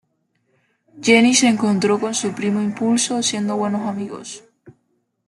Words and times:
Jenni 0.99 1.35
se 1.35 1.47
encontró 1.47 1.99
con 1.99 2.15
su 2.15 2.33
primo 2.33 2.59
Impulso, 2.59 3.21
siendo 3.21 3.55
buenos 3.57 3.81
amigos. 3.87 4.43